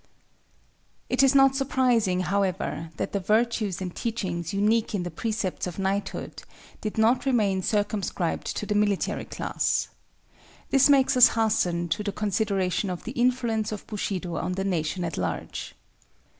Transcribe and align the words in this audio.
]It 1.11 1.21
is 1.21 1.35
not 1.35 1.55
surprising, 1.55 2.21
however, 2.21 2.89
that 2.97 3.11
the 3.11 3.19
virtues 3.19 3.81
and 3.81 3.95
teachings 3.95 4.51
unique 4.51 4.95
in 4.95 5.03
the 5.03 5.11
Precepts 5.11 5.67
of 5.67 5.77
Knighthood 5.77 6.41
did 6.81 6.97
not 6.97 7.23
remain 7.27 7.61
circumscribed 7.61 8.47
to 8.57 8.65
the 8.65 8.73
military 8.73 9.25
class. 9.25 9.89
This 10.71 10.89
makes 10.89 11.15
us 11.15 11.35
hasten 11.35 11.87
to 11.89 12.01
the 12.01 12.11
consideration 12.11 12.89
of 12.89 13.03
THE 13.03 13.11
INFLUENCE 13.11 13.71
OF 13.71 13.85
BUSHIDO 13.85 14.37
on 14.37 14.53
the 14.53 14.63
nation 14.65 15.03
at 15.03 15.17
large. 15.19 15.75